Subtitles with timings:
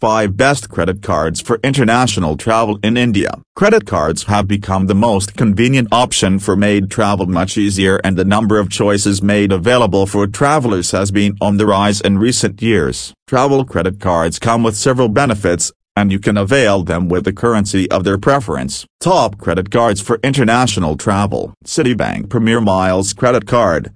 [0.00, 5.34] 5 Best Credit Cards for International Travel in India Credit cards have become the most
[5.36, 10.28] convenient option for made travel much easier and the number of choices made available for
[10.28, 13.12] travelers has been on the rise in recent years.
[13.26, 17.90] Travel credit cards come with several benefits, and you can avail them with the currency
[17.90, 18.86] of their preference.
[19.00, 23.92] Top credit cards for international travel Citibank Premier Miles Credit Card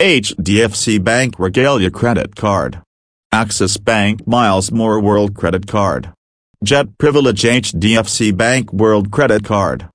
[0.00, 2.82] HDFC Bank Regalia Credit Card
[3.36, 6.10] Axis Bank Miles More World Credit Card.
[6.64, 9.90] Jet Privilege HDFC Bank World Credit Card.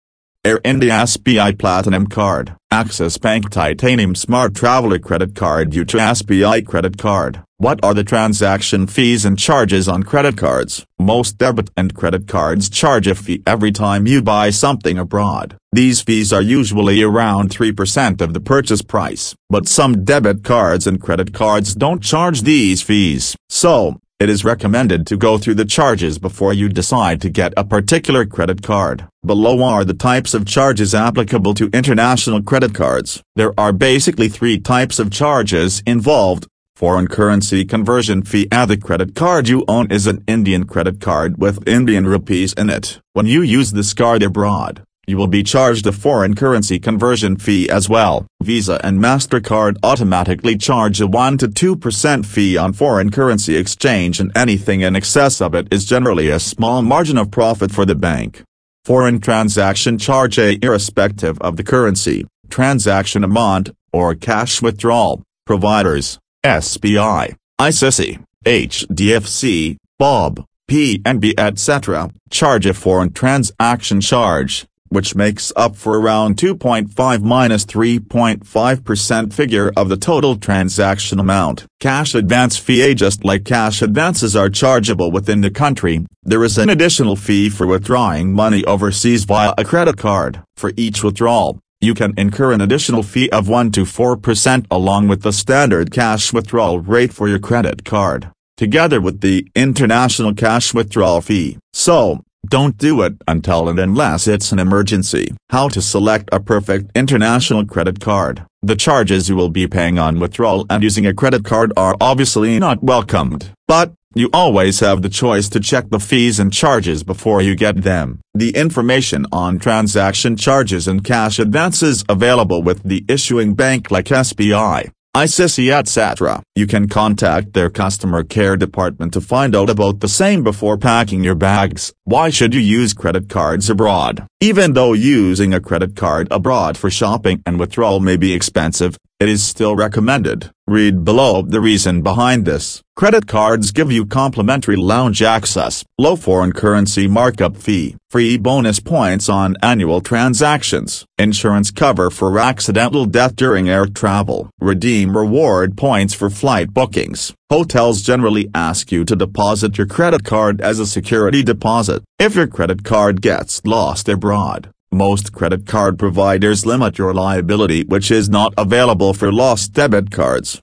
[0.45, 2.55] Air India SBI Platinum Card.
[2.69, 7.41] Axis Bank Titanium Smart Traveler Credit Card Yatra SBI Credit Card.
[7.61, 10.83] What are the transaction fees and charges on credit cards?
[10.97, 15.57] Most debit and credit cards charge a fee every time you buy something abroad.
[15.71, 20.99] These fees are usually around 3% of the purchase price, but some debit cards and
[20.99, 23.35] credit cards don't charge these fees.
[23.47, 27.63] So, it is recommended to go through the charges before you decide to get a
[27.63, 29.07] particular credit card.
[29.23, 33.21] Below are the types of charges applicable to international credit cards.
[33.35, 36.47] There are basically three types of charges involved.
[36.81, 41.37] Foreign currency conversion fee and the credit card you own is an Indian credit card
[41.37, 42.99] with Indian rupees in it.
[43.13, 47.69] When you use this card abroad, you will be charged a foreign currency conversion fee
[47.69, 48.25] as well.
[48.41, 54.35] Visa and MasterCard automatically charge a 1 to 2% fee on foreign currency exchange and
[54.35, 58.41] anything in excess of it is generally a small margin of profit for the bank.
[58.85, 67.35] Foreign transaction charge a irrespective of the currency, transaction amount, or cash withdrawal, providers, SBI,
[67.59, 76.35] ICICI, HDFC, BOB, PNB etc., charge a foreign transaction charge which makes up for around
[76.35, 81.65] 2.5 minus 3.5% figure of the total transaction amount.
[81.79, 86.69] Cash advance fee Just like cash advances are chargeable within the country, there is an
[86.69, 90.43] additional fee for withdrawing money overseas via a credit card.
[90.57, 95.23] For each withdrawal, you can incur an additional fee of 1 to 4% along with
[95.23, 101.21] the standard cash withdrawal rate for your credit card, together with the international cash withdrawal
[101.21, 101.57] fee.
[101.73, 105.33] So, don't do it until and unless it's an emergency.
[105.49, 108.45] How to select a perfect international credit card.
[108.61, 112.59] The charges you will be paying on withdrawal and using a credit card are obviously
[112.59, 113.51] not welcomed.
[113.67, 117.83] But, you always have the choice to check the fees and charges before you get
[117.83, 118.19] them.
[118.33, 124.91] The information on transaction charges and cash advances available with the issuing bank like SBI.
[125.15, 126.41] ICICI etc.
[126.55, 131.21] You can contact their customer care department to find out about the same before packing
[131.21, 131.91] your bags.
[132.05, 134.25] Why should you use credit cards abroad?
[134.39, 139.27] Even though using a credit card abroad for shopping and withdrawal may be expensive, it
[139.27, 140.49] is still recommended.
[140.71, 142.81] Read below the reason behind this.
[142.95, 149.27] Credit cards give you complimentary lounge access, low foreign currency markup fee, free bonus points
[149.27, 156.29] on annual transactions, insurance cover for accidental death during air travel, redeem reward points for
[156.29, 157.33] flight bookings.
[157.49, 162.01] Hotels generally ask you to deposit your credit card as a security deposit.
[162.17, 168.11] If your credit card gets lost abroad, most credit card providers limit your liability which
[168.11, 170.59] is not available for lost debit cards.